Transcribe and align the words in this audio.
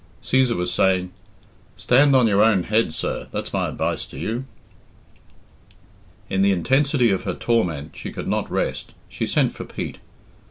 Cæsar 0.23 0.55
was 0.55 0.73
saying 0.73 1.11
"Stand 1.77 2.15
on 2.15 2.25
your 2.27 2.41
own 2.41 2.63
head, 2.63 2.91
sir, 2.95 3.27
that's 3.31 3.53
my 3.53 3.67
advice 3.67 4.03
to 4.05 4.17
you." 4.17 4.45
In 6.27 6.41
the 6.41 6.51
intensity 6.51 7.11
of 7.11 7.21
her 7.21 7.35
torment 7.35 7.95
she 7.95 8.11
could 8.11 8.27
not 8.27 8.49
rest. 8.49 8.93
She 9.09 9.27
sent 9.27 9.53
for 9.53 9.63
Pete. 9.65 9.99